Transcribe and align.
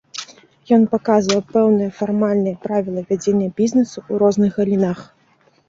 Ён 0.77 0.85
паказвае 0.93 1.37
пэўныя 1.57 1.91
фармальныя 1.99 2.59
правілы 2.65 3.05
вядзення 3.13 3.53
бізнесу 3.63 3.97
ў 4.11 4.25
розных 4.25 4.51
галінах. 4.61 4.99